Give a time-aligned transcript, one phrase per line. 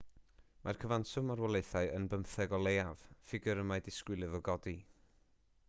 [0.61, 4.75] mae'r cyfanswm marwolaethau yn 15 o leiaf ffigur y mae disgwyl iddo godi